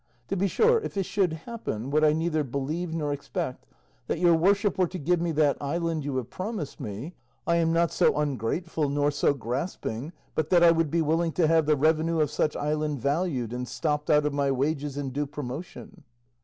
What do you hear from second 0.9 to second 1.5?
it should